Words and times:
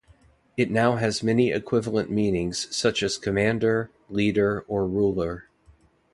It 0.57 0.71
now 0.71 0.95
has 0.95 1.21
many 1.21 1.51
equivalent 1.51 2.09
meanings 2.09 2.75
such 2.75 3.03
as 3.03 3.19
commander, 3.19 3.91
leader, 4.09 4.65
or 4.67 4.87
ruler. 4.87 5.47